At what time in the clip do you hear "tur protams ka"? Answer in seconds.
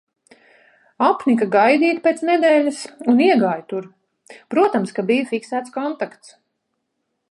3.75-5.09